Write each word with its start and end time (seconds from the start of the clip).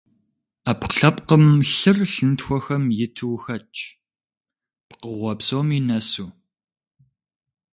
Ӏэпкълъэпкъым 0.63 1.45
лъыр 1.75 1.97
лъынтхуэхэм 2.11 2.83
иту 3.05 3.35
хэтщ, 3.43 3.77
пкъыгъуэ 4.89 5.33
псоми 5.39 5.79
нэсу. 5.87 6.27